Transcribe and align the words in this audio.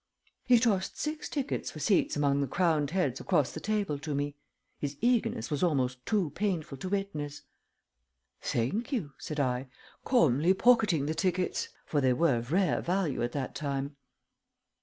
He 0.47 0.57
tossed 0.57 0.97
six 0.99 1.29
tickets 1.29 1.69
for 1.69 1.77
seats 1.77 2.15
among 2.17 2.41
the 2.41 2.47
crowned 2.47 2.89
heads 2.89 3.19
across 3.19 3.51
the 3.51 3.59
table 3.59 3.99
to 3.99 4.15
me. 4.15 4.33
His 4.79 4.97
eagerness 4.99 5.51
was 5.51 5.61
almost 5.61 6.03
too 6.07 6.31
painful 6.31 6.79
to 6.79 6.89
witness. 6.89 7.43
"Thank 8.41 8.91
you," 8.91 9.11
said 9.19 9.39
I, 9.39 9.67
calmly 10.03 10.55
pocketing 10.55 11.05
the 11.05 11.13
tickets, 11.13 11.69
for 11.85 12.01
they 12.01 12.13
were 12.13 12.37
of 12.37 12.51
rare 12.51 12.81
value 12.81 13.21
at 13.21 13.33
that 13.33 13.53
time. 13.53 13.95